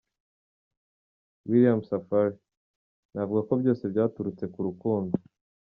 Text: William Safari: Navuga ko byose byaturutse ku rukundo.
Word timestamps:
William 1.49 1.79
Safari: 1.89 2.37
Navuga 3.13 3.41
ko 3.47 3.53
byose 3.61 3.83
byaturutse 3.91 4.43
ku 4.53 4.59
rukundo. 4.67 5.13